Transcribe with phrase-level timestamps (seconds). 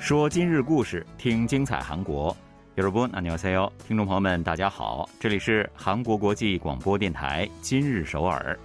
[0.00, 2.36] 说今日故事，听精彩韩国。
[2.76, 8.58] 여러분안녕하세 요， 听众朋友们，大家好，这里是韩国国际广播电台今日首尔。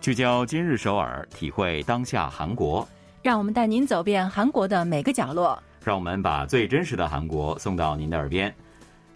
[0.00, 2.86] 聚焦今日首尔，体会当下韩国。
[3.22, 5.60] 让我们带您走遍韩国的每个角落。
[5.82, 8.54] 让我们把最真实的韩国送到您的耳边。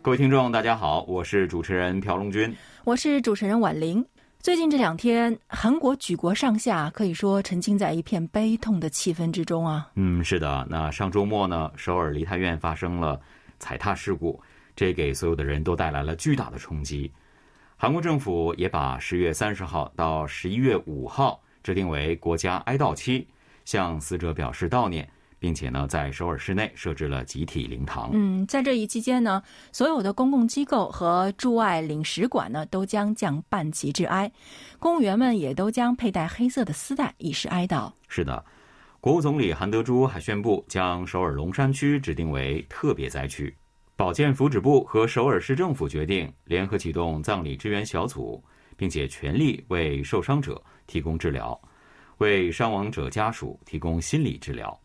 [0.02, 4.04] 各位听众，大家好，我是主持人朴龙军，我是主持人婉玲。
[4.45, 9.89] 最近这两天，韩国举国上下可以说沉浸在一片悲痛的气氛之中啊。
[9.95, 10.67] 嗯，是的。
[10.69, 13.19] 那上周末呢，首尔梨泰院发生了
[13.57, 14.39] 踩踏事故，
[14.75, 17.11] 这给所有的人都带来了巨大的冲击。
[17.75, 23.27] 韩国政府也把十月三十号到十一月五号制定为国家哀悼期，
[23.65, 25.09] 向死者表示悼念。
[25.45, 28.09] 并且呢，在首尔市内设置了集体灵堂。
[28.13, 34.31] 嗯，在这一期间呢，所有的公共机构和驻外领事馆呢，都将降半旗致哀，
[34.79, 37.91] 公务员们也都将佩戴黑色的丝带，以示哀悼。
[38.07, 38.43] 是的，
[38.99, 43.55] 国务总理韩德洙还宣布将首尔龙山区指定为特别灾区。
[43.95, 48.43] 保健福祉部和首尔市政府决定联合启动葬礼支援小组，
[48.75, 51.55] 并且全力为受伤者提供治疗，
[52.17, 54.75] 为伤亡者家属提供心理治疗。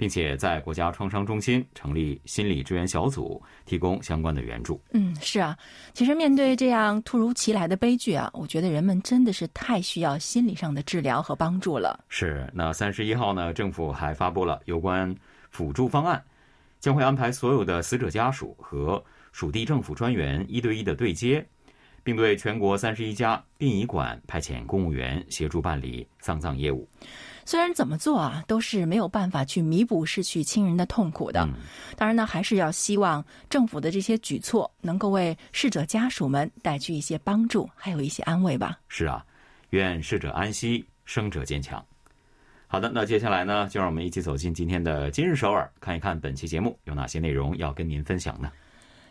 [0.00, 4.80] 并且在国家创伤中心成立心理支援小组，提供相关的援助。
[4.92, 5.54] 嗯，是啊，
[5.92, 12.02] 其实面对这样突如其来的悲剧啊，我觉得人们真的是太需要心理上的治疗和帮助了。
[12.08, 15.14] 是，那三十一号呢，政府还发布了有关
[15.50, 16.24] 辅助方案，
[16.78, 21.46] 将会安排所有的死者家属和属地政府专员一对一的对接，
[22.02, 26.88] 并对全国三十一家殡仪馆派遣公务员协助办理丧葬业务。
[27.44, 31.48] 虽然怎么做啊，都是没有办法去弥补失去亲人的痛苦的。
[31.96, 38.78] 当然呢，还是要希望政府的这些举措能够为逝者家属们带去一些帮助，还有一些安慰吧。
[38.88, 39.24] 是啊，
[39.70, 41.84] 愿逝者安息，生者坚强。
[42.68, 48.52] 好的，那接下来呢，就让我们一起走进今天的今日首尔，看一看本期节目有哪些内容要跟您分享呢？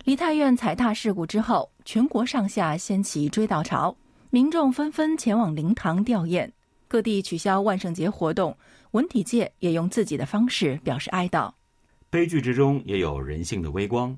[0.06, 3.96] 梨泰院踩踏事故之后，全国上下掀起追悼潮，
[4.30, 6.50] 民众纷纷前往灵堂吊唁。
[6.88, 8.58] 各地取消万圣节活动，
[8.92, 11.52] 文体界也用自己的方式表示哀悼。
[12.10, 14.18] 悲剧之中也有人性的微光。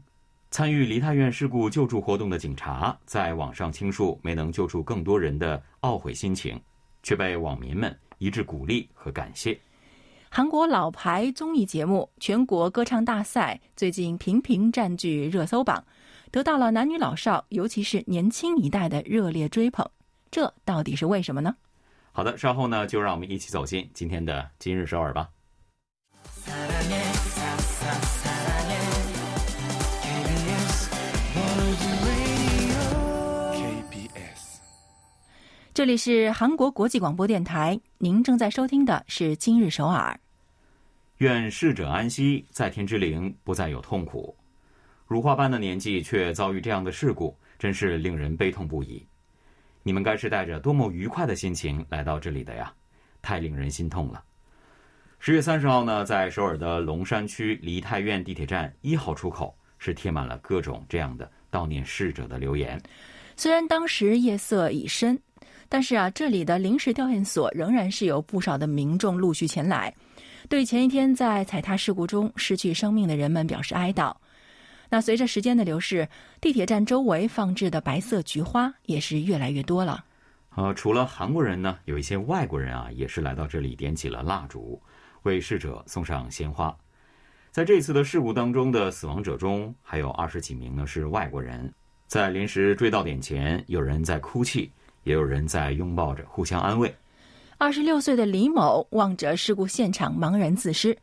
[0.52, 6.58] 参与梨泰院事故救助活动的警察在网上倾诉没能救助更多人的懊悔心情，
[7.04, 9.60] 却被网民们一致鼓励和感谢。
[10.34, 15.84] 韩国老牌综艺节目《全国歌唱大赛》最近频频占据热搜榜，
[16.32, 19.86] 得到了男女老少，尤其是年轻一代的热烈追捧。
[20.32, 21.54] 这到底是为什么呢？
[22.14, 25.28] 好的，稍后呢，就让我们一起走进今天的今日首尔吧。
[35.74, 40.18] 这里是韩国国际广播电台，您正在收听的是今日首尔。
[41.22, 44.36] 愿逝者安息，在天之灵不再有痛苦。
[45.06, 49.06] 如花般的年纪却遭遇这样的事故，真是令人悲痛不已。
[49.84, 52.74] 你们该是带着多么愉快的心情来到这里的呀！
[53.22, 54.24] 太令人心痛了。
[55.20, 62.82] 十月三十号呢，在首尔的龙山区梨泰院地铁站一号出口是贴满了各种这样的悼念逝者的留言。
[63.38, 65.22] 虽然当时夜色已深，
[65.70, 69.94] 但是啊，这里的临时吊唁所仍然是有不少的民众陆续前来，
[70.50, 74.16] 对前一天在踩踏事故中失去生命的人们表示哀悼。
[74.90, 76.08] 那随着时间的流逝，
[76.42, 80.04] 地铁站周围放置的白色菊花也是越来越多了。
[80.56, 84.82] 呃，除了韩国人呢，有一些外国人啊，也是来到这里点起了蜡烛，
[85.24, 86.76] 为逝者送上鲜花。
[87.52, 91.74] 在这次的事故当中的死亡者中，还有二十几名呢是外国人。
[92.08, 94.70] 在临时追悼点前，有人在哭泣，
[95.04, 96.94] 也有人在拥抱着互相安慰。
[97.62, 100.98] 二十六岁的李某望着事故现场茫然自失，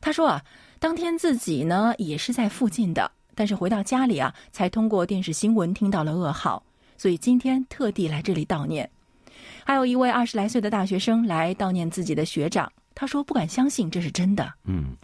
[0.00, 0.42] 他说啊，
[0.80, 3.08] 当天自己呢也是在附近的。
[3.36, 6.60] 但是回到家里啊，才通过电视新闻听到了噩耗，
[6.98, 8.90] 所以今天特地来这里悼念。
[9.64, 14.52] 还有一位二十来岁的大学生来悼念自己的学长，他说不敢相信这是真的。
[14.64, 14.96] 嗯，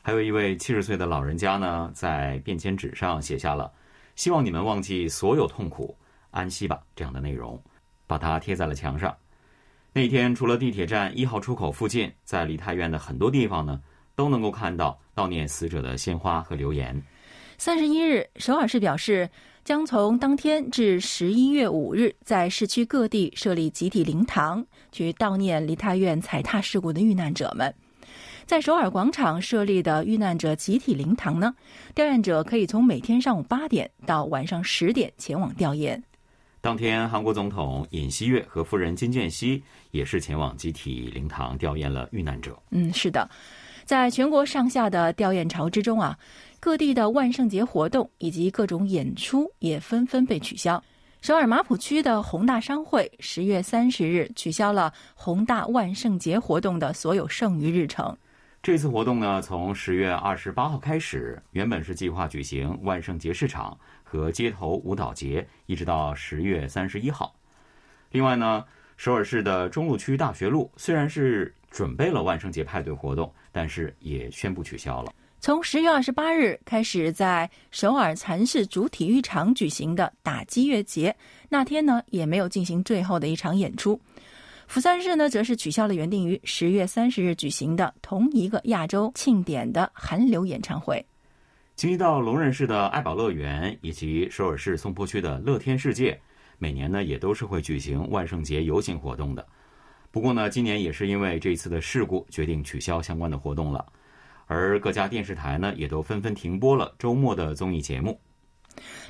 [0.00, 3.68] 还有一位七十岁的老人家呢，在便签纸上写下了
[4.14, 5.96] “希望你们忘记所有痛苦，
[6.30, 7.60] 安息吧”这样的内容，
[8.06, 9.12] 把它贴在了墙上。
[9.94, 13.78] 那天除了地铁站一号出口附近，在梨泰院的很多地方呢，
[14.16, 16.98] 都能够看到悼念死者的鲜花和留言。
[17.58, 19.28] 三十一日，首尔市表示
[19.64, 27.72] 将从当天至十一月五日，在市区各地设立集体灵堂，去悼念梨泰院踩踏事故的遇难者们。
[28.46, 31.54] 在首尔广场设立的遇难者集体灵堂呢，
[31.94, 36.02] 吊唁者可以从每天上午八点到晚上十点前往吊唁。
[36.62, 39.60] 当天，韩国总统尹锡悦和夫人金建熙
[39.90, 42.56] 也是前往集体灵堂吊唁了遇难者。
[42.70, 43.28] 嗯，是的，
[43.84, 46.16] 在全国上下的吊唁潮之中啊，
[46.60, 50.80] 各地的万圣节活动以及各种演出也纷纷被取消。
[51.20, 58.16] 首尔马浦区的宏大商会十月三十日取消了宏大万圣节活动的所有剩余日程。
[58.62, 63.76] 这次活动呢，从十月二十八号开始，原本是计划举行万圣节市场
[64.12, 67.34] 和街头舞蹈节，一直到十月三十一号。
[68.10, 68.62] 另外呢，
[68.98, 75.14] 首尔市的中路区大学路虽然是准备了万圣节派对活动，但是也宣布取消了。
[75.40, 81.16] 从十月二十八日开始，在首尔蚕市主体育场举行的打击乐节，
[81.48, 83.98] 那天呢也没有进行最后的一场演出。
[84.68, 91.02] 釜山市呢，则是取消了原定于十月三十日举行的同一个亚洲庆典的韩流演唱会。
[91.82, 96.16] 京畿道龙仁市的爱宝乐园以及首尔市松坡区的乐天世界，
[96.56, 99.44] 每年呢也都是会举行万圣节游行活动的。
[100.12, 103.84] 不过呢，今年也是因为这次的事故，决定取消相关的活动了。
[104.46, 108.20] 而各家电视台呢，也都纷纷停播了周末的综艺节目。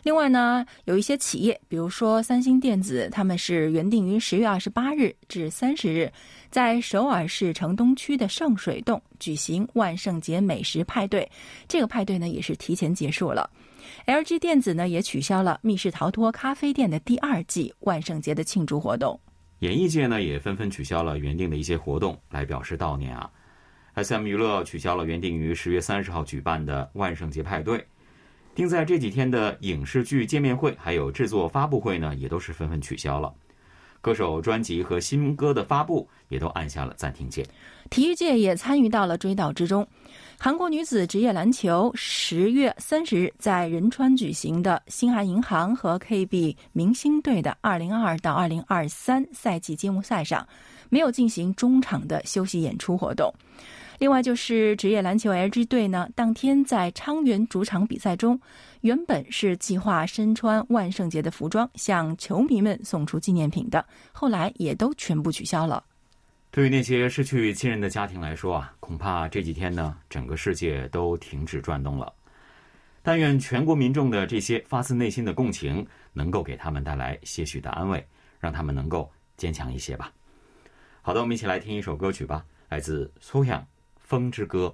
[0.02, 6.12] 另外呢，有一些企业，比如说三星电子，他们是原定于十月二十八日至三十日，
[6.50, 11.28] 在首尔市城东区的圣水洞举行万圣节美食派对。
[11.68, 13.48] 这个派对呢，也是提前结束了。
[14.06, 19.18] LG 电子呢，也取消了密室逃脱咖啡店的第二季万圣节的庆祝活动。
[19.60, 23.30] 演艺界呢，也纷纷取消了原定的一些活动，来表示悼念啊。
[23.94, 24.26] S.M.
[24.26, 27.86] 娱乐取消了原定于十月三十号举办的万圣节派对，
[28.54, 33.32] 定在这几天的影视剧见面会还有制作发布会呢，也都是纷纷取消了。
[34.00, 37.46] 歌手专辑和新歌的发布也都按下了暂停键。
[37.88, 39.86] 体育界也参与到了追悼之中。
[40.40, 50.44] 韩国女子职业篮球十月三十日在仁川举行的新韩银行和 KB 明星队的二零二二到二零二三赛季揭幕赛上，
[50.88, 53.32] 没有进行中场的休息演出活动。
[53.98, 58.40] 另外就是职业篮球 LG 队呢，当天在昌原主场比赛中，
[58.80, 65.84] 原本是计划身穿万圣节的服装向球迷们送出纪念品的，后来也都全部取消了。
[66.50, 72.12] 对于那些失去亲人的家庭来说啊，恐怕这几天呢，整个世界都停止转动了。
[73.02, 78.06] 但愿全国民众的这些发自内心的共情，能够给他们带来些许的安慰，
[78.38, 80.12] 让他们能够坚强一些吧。
[81.00, 83.60] 好的，我们一起来听一首歌曲吧，来自苏阳。
[84.12, 84.70] 《风之歌》，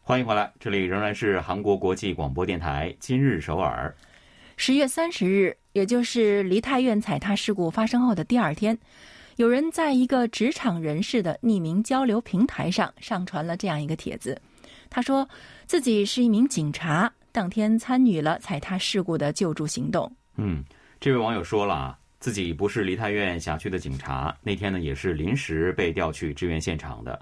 [0.00, 3.94] 欢迎回来，这里仍然是韩国国际广播电台今日首尔。
[4.56, 8.78] 十月三十日，也就是梨泰院踩踏事故发生后的第二天，
[9.36, 14.40] 有人在一个职场人士的匿名交流平台上上传了这样一个帖子。
[14.90, 15.28] 他说
[15.66, 20.10] 自己是一名警察，当天参与了踩踏事故的救助行动。
[20.36, 20.64] 嗯，
[21.00, 27.20] 这位网友说了啊，自己不是梨泰院辖区的警察，那天呢也是临时被调去支援现场的。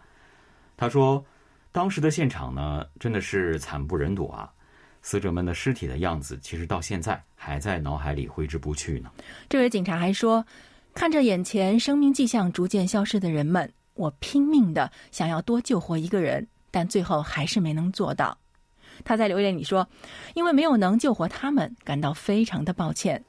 [0.76, 1.24] 他说，
[1.72, 4.50] 当时的现场呢真的是惨不忍睹啊，
[5.02, 9.10] 死者们的尸体的样子，其实到现在还在脑海里挥之不去呢。
[9.48, 10.44] 这位警察还说，
[10.94, 16.46] 看着眼前生命迹象逐渐消失的人们，我拼命的想要多救活一个人。
[16.70, 18.36] 但最后还是没能做到。
[19.04, 19.88] 他在留言里说
[20.34, 23.24] ：“因为没有能救活他们，感到非常的抱歉。”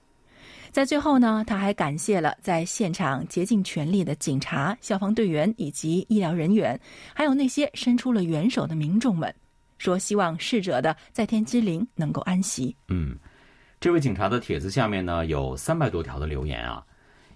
[0.71, 6.79] 在最后呢，他还感谢了在现场竭尽全力的警察、消防队员以及医疗人员，
[7.13, 9.33] 还有那些伸出了援手的民众们，
[9.77, 12.73] 说希望逝者的在天之灵能够安息。
[12.87, 13.17] 嗯，
[13.81, 16.81] 这位警察的帖子下面呢有三百多条的留言啊。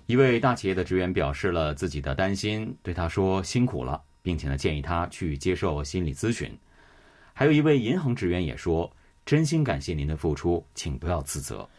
[0.05, 6.51] 一位大企业的职员表示了自己的担心，对他说：“辛苦了。”并且呢，建议他去接受心理咨询。
[7.31, 8.91] 还有一位银行职员也说
[9.23, 11.69] ：“真心感谢您的付出，请不要自责。”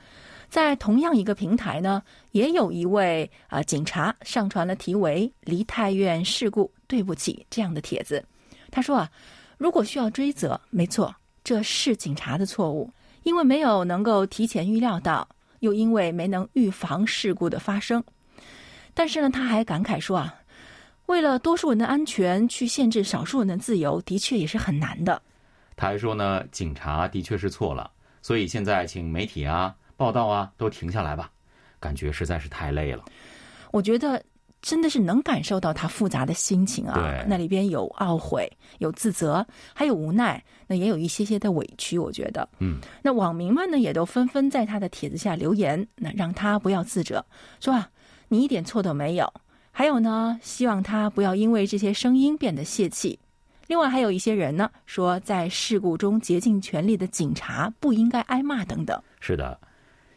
[0.48, 2.00] 在同样一个平台呢，
[2.30, 8.24] 也有一位啊警察上传了题为“梨泰院事故，对不起”这样的帖子。
[8.70, 9.10] 他说啊，
[9.58, 11.12] 如果需要追责，没错，
[11.42, 12.88] 这是警察的错误，
[13.24, 18.00] 因为没有能够提前预料到，又因为没能预防事故的发生。
[18.94, 20.32] 但是呢，他还感慨说啊。
[21.06, 25.22] 为了多数人的安全去限制少数人的自由，的确也是很难的。
[25.76, 27.90] 他还说呢，警察的确是错了，
[28.22, 31.30] 所以现在请媒体啊、报道啊都停下来吧，
[31.78, 33.04] 感觉实在是太累了。
[33.70, 34.22] 我觉得
[34.62, 41.98] 真的是能感受到他复杂的心情啊，那里边有懊悔、有自责，还有无奈，那也有一些些的委屈。
[41.98, 47.24] 我觉得，嗯，那网民们呢也都纷纷在他的帖子下留言，那让他不要自责，
[47.60, 47.88] 说啊。
[48.28, 49.32] 你一点错都没有。
[49.78, 53.18] 还有呢，希望他不要因为这些声音变得泄气。
[53.66, 58.98] 另外，还有一些人呢说，在事故中竭尽全力的警察不应该挨骂等等。
[59.20, 59.60] 是的，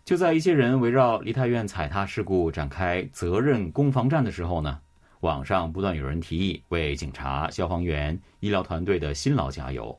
[0.06, 4.80] 就在一些人围绕梨泰院踩踏事故展开责任攻防战的时候呢，
[5.20, 9.94] 网上不断有人提议为警察、消防员、医疗团队的辛劳加油。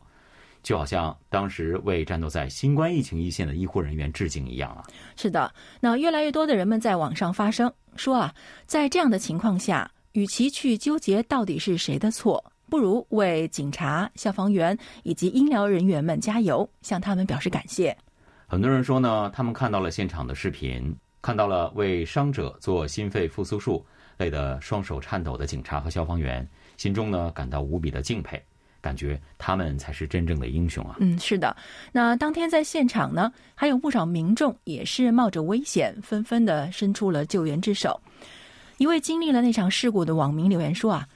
[0.63, 4.85] 就好像当时为战斗在新冠疫情一线的医护人员致敬一样啊！
[5.17, 8.35] 是的，那越来越多的人们在网上发声，说啊，
[8.67, 17.97] 在这样的情况下，与其去纠结到底是谁的错，不如为警察、消防员以及医疗人员们加油，向他们表示感谢。
[18.47, 23.85] 很多人说呢，他们看到了现场的视频，看到了为伤者做心肺复苏术
[24.19, 28.43] 累得双手颤抖的警察和消防员，心中呢感到无比的敬佩。
[28.81, 30.97] 感觉他们才是真正的英雄啊！
[31.01, 31.55] 嗯，是的。
[31.93, 38.01] 那当天在现场呢，还有不少民众也是冒着危险，纷纷的伸出了救援之手。
[38.79, 41.07] 一位经历了那场事故的网民留言说：“啊，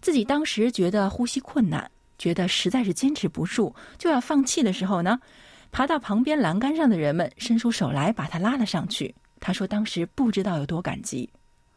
[0.00, 5.18] 自己当时觉得呼吸困难，觉得实在是坚持不住，就要放弃的时候呢，
[5.72, 9.14] 爬到旁边栏杆上的人们伸出手来把他拉了上去。
[9.40, 11.28] 他说当时不知道有多感激。”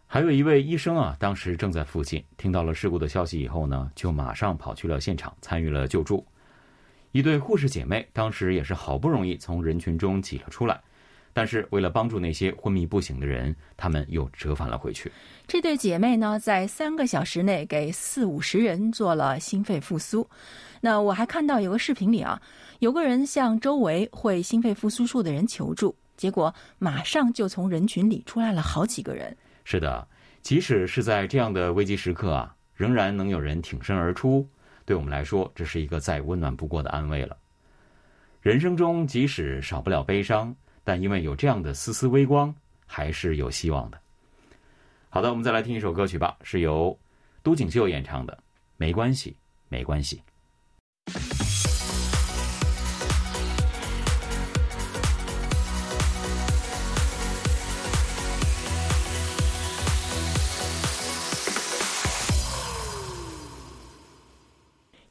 [0.09, 6.25] 还有一位医生啊，当时正在附近，听到了事故的消息以后呢，就马上跑去了现场，参与了救助。
[7.11, 10.79] 一对护士姐妹当时也是好不容易从人群中挤了出来，
[11.33, 15.11] 但是为了帮助那些昏迷不醒的人，他们又折返了回去。
[15.45, 20.25] 这对姐妹呢，在三个小时内给四五十人做了心肺复苏。
[20.79, 22.41] 那我还看到有个视频里啊，
[22.79, 29.35] 有个人向周围会心肺复苏术的人求助，结果马上就从人群里出来了好几个人。
[29.69, 30.07] 是的，
[30.41, 34.49] 即使是在这样的危机时刻啊，仍然能有人挺身而出，
[34.85, 37.35] 对我们来说，这是一个再温暖不过的安慰了。
[38.41, 40.55] 人生中即使少不了悲伤，
[40.85, 42.55] 但因为有这样的丝丝微光，
[42.85, 43.99] 还是有希望的。
[45.09, 46.97] 好的，我们再来听一首歌曲吧，是由
[47.43, 48.33] 都锦秀演唱的
[48.77, 49.35] 《没关系，
[49.67, 50.15] 没关系》。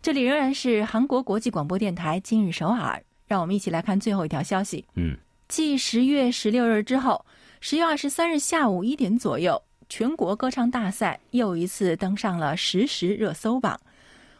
[0.06, 4.84] 这里仍然是韩国国际广播电台今日首尔，让我们一起来看最后一条消息。
[4.94, 5.16] 嗯，
[5.48, 7.26] 继十月十六日之后，
[7.60, 13.80] 十月二十三日下午一点左右，全国歌唱大赛又一次登上了实时热搜榜。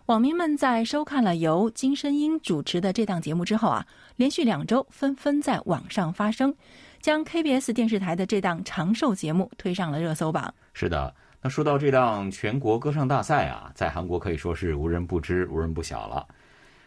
[0.05, 6.55] 网民们在收看了由金申英主持的这档节目之后啊，连续两周纷纷在网上发声，
[7.01, 10.55] 将 KBS 电视台的这档长寿节目推上了热搜榜。
[10.75, 11.13] 是的。
[11.49, 16.27] 说到这档全国歌唱大赛啊，在韩国可以说是无人不知、无人不晓了。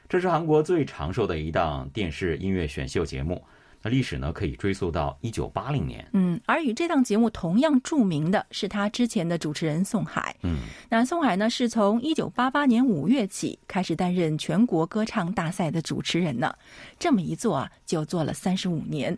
[0.08, 3.46] 这是韩国最长寿的一档电视音乐选秀节目。
[3.82, 6.06] 那历史呢，可以追溯到一九八零年。
[6.14, 10.36] 嗯，而与这档节目同样著名的是他之前的主持人宋海。
[10.44, 10.58] 嗯，
[10.90, 16.54] 那宋海呢，是从一九八八年五月起开始担任全国歌唱大赛的主持人呢。
[17.00, 19.18] 这么一做啊，就做了三十五年。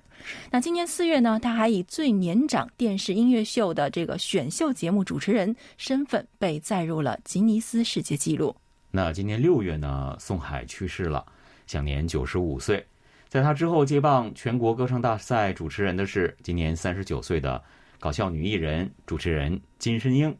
[0.52, 8.56] 那今年四月呢，他还以最年长电视音乐秀的这个选秀节目主持人身份被载入了吉尼斯世界纪录。
[8.92, 11.26] 那今年六月呢，宋海去世了，
[11.66, 12.86] 享年九十五岁。
[13.32, 17.64] 在他之后接棒全国歌唱大赛主持人的是今年三十九岁的
[17.98, 20.36] 搞笑女艺人、主持人金申英。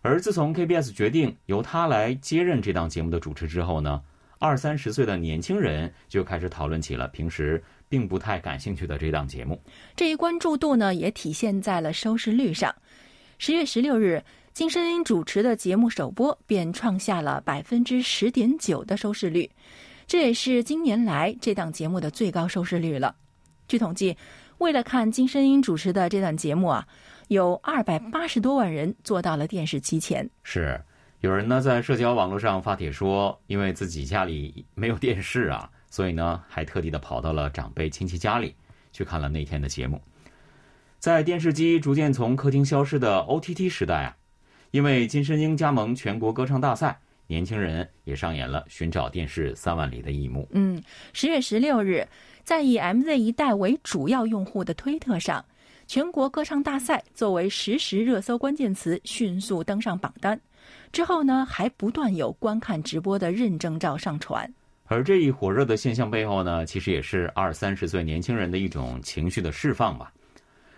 [0.00, 4.00] 而自从 KBS 决定由他来接任这档节目的主持之后呢，
[4.38, 9.60] 二三十岁的年轻人就开始讨论起了平时并不太感兴趣的这档节目。
[9.96, 12.72] 这一关注度呢，也体现在了收视率上。
[13.38, 19.50] 十月十六日，金申英主持的节目首播便创下了百分之十点九的收视率。
[20.06, 23.14] 这也是今年来这档节目的最高收视率了。
[23.66, 24.16] 据统计，
[24.58, 26.86] 为了看金声英主持的这档节目啊，
[27.28, 30.28] 有二百八十多万人坐到了电视机前。
[30.42, 30.78] 是，
[31.20, 38.54] 有人呢在社交网络上发帖说，因为自己家里没有电视啊，所以呢还特地的跑到了长辈亲戚家里
[38.92, 40.00] 去看了那天的节目。
[40.98, 44.16] 在电视机逐渐从客厅消失的 OTT 时代啊，
[44.70, 47.00] 因为金声英加盟全国歌唱大赛。
[47.26, 50.46] 年轻人也上演了寻找电视三万里的一幕。
[50.52, 52.06] 嗯，十月十六日，
[52.42, 55.44] 在以 MZ 一代为主要用户的推特上，
[55.86, 60.38] 全国歌唱大赛作为实时热搜关键词迅速登上榜单。
[60.92, 64.52] 之后呢，还不断有观看直播的认证照上传。
[64.84, 70.12] 而这一火热的现象背后呢，其实也是二三十岁年轻人的一种情绪的释放吧。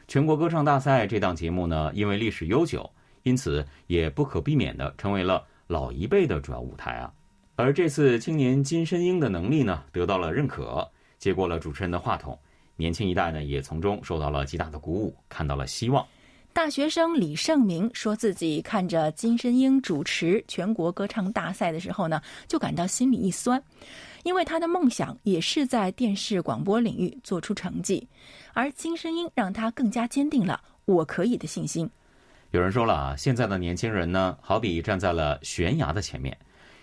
[0.06, 2.88] 全国歌唱大赛这档节目呢，因为历史悠久，
[3.24, 5.44] 因此也不可避免的成为了。
[5.66, 7.12] 老一辈的主要舞台啊，
[7.56, 12.38] 而这次青年金申英的能力呢得到了认可，接过了主持人的话筒，
[12.76, 16.06] 年轻一代呢也从中受到了极大的鼓舞，看到了希望。
[16.52, 23.62] 大学生李胜明说自己看着金声英主持全国歌唱大赛的时候呢，就感到心里一酸，
[24.22, 28.08] 因为他的梦想也是在电视广播领域做出成绩，
[28.54, 31.90] 而金声英让他更加坚定了我可以的信心。
[32.56, 36.34] 有人说了啊，现在的年轻人呢，好比站在了悬崖的前面，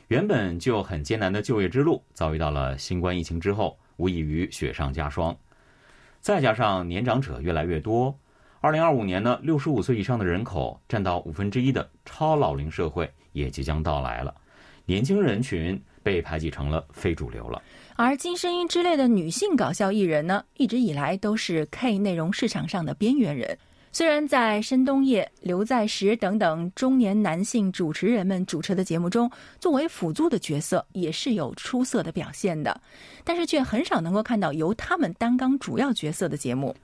[0.07, 5.35] 原本就很艰难的就业之路，遭遇到了新冠疫情之后，无异于雪上加霜，
[6.19, 8.15] 再加上年长者越来越多。
[8.61, 14.31] 二零二五年呢，六十五岁以上的人口占到五分之一的超老龄社会也即将到来了，
[14.85, 17.59] 年轻人群被排挤成了非主流了。
[17.95, 23.57] 而金声音之类的女性搞笑艺人呢，一直以来都是 K 内容市场上的边缘人。
[23.95, 32.81] 虽然在申东烨、刘在石等等中年男性主持人们主持的节目中，作为辅助的角色也是有出色的表现的，
[33.23, 36.75] 但是却很少能够看到由他们担纲主要角色的节目。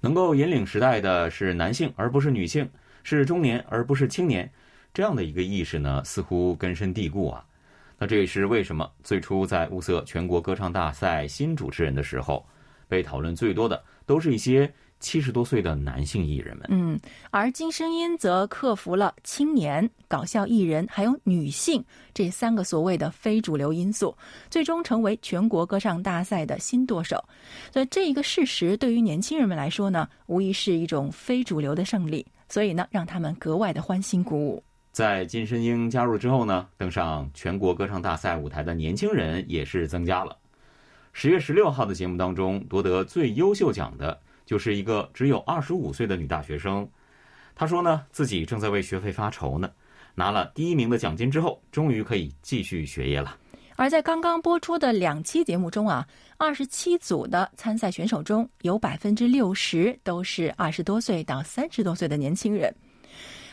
[0.00, 2.66] 能够引领时代的是男性，而不是女性；
[3.02, 4.48] 是中年，而不是青年。
[4.92, 7.42] 这样的一个意识呢，似乎根深蒂固啊。
[7.98, 12.46] 那这也是为什么最初在物色全国歌唱大赛新主持人的时候，
[12.86, 14.70] 被讨论最多的都是一些。
[15.00, 16.98] 七十多岁的男性艺人们，嗯，
[17.30, 24.16] 而金声音则克服了青年、搞笑艺人还有女性这三个所谓的非主流因素，
[24.50, 27.22] 最终成为全国歌唱大赛的新舵手。
[27.72, 34.62] 所以这一个事实对于年轻人们来说呢，无疑是一种非主流的胜利，所以呢，让他们格外的欢欣鼓舞。
[34.90, 40.36] 在金申英加入之后呢，登上全国歌唱大赛舞台的年轻人也是增加了。
[41.12, 44.18] 十月十六号的节目当中，夺得最优秀奖的。
[44.48, 46.88] 就是一个只有二十五岁的女大学生，
[47.54, 49.70] 她说呢，自己正在为学费发愁呢。
[50.14, 53.36] 拿了第一名的奖金之后，终于可以继续学业了。
[53.76, 62.74] 而在刚刚播出的两期节目中啊，二十七组的参赛选手中有百分之六十都是二十多岁到三十多岁的年轻人，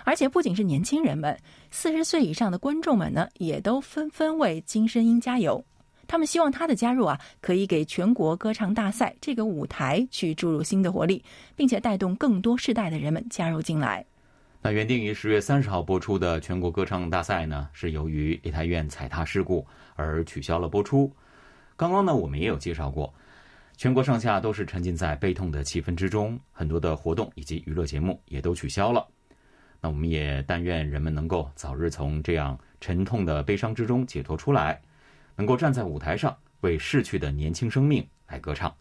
[0.05, 1.37] 而且不仅是年轻人们，
[1.71, 5.61] 四十岁以上的观众们呢，也都纷纷为金声英加油。
[6.07, 11.23] 他们希望他的加入啊，可以给全国歌唱大赛这个舞台去注入新的活力，
[11.55, 14.05] 并且带动更多世代的人们加入进来。
[14.61, 19.65] 那原定于十月三十号播出的全国歌唱大赛呢，是由于梨泰院踩踏事故
[19.95, 21.11] 而取消了播出。
[21.75, 23.13] 刚刚呢，我们也有介绍过，
[23.77, 29.05] 全国上下都是沉浸在悲痛的气氛之中，很多的活动以及娱乐节目也都取消了。
[29.81, 34.81] 那我们也但愿人们能够早日从这样沉痛的悲伤之中解脱出来。
[35.35, 38.73] 能够站在舞台上为逝去的年轻生命来歌唱，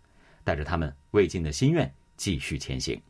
[0.43, 3.01] 带着他们未尽的心愿继续前行。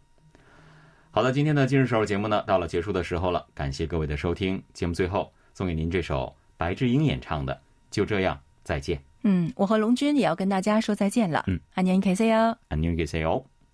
[1.11, 4.63] 好的，今天的今日首尔节目呢，到了结束的时候了，感谢各位的收听。
[4.73, 7.55] 节目最后送给您这首白智英演唱的
[7.91, 8.99] 《就这样再见》。
[9.23, 11.45] 嗯，我和龙军也要跟大家说再见了。
[11.47, 13.45] 嗯，安妮 K C 哦，安妮 K C 哦。